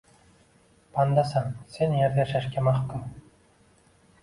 Bandasan— 0.95 1.51
sen 1.75 1.95
yerda 1.99 2.21
yashashga 2.23 2.65
mahkum 2.71 3.07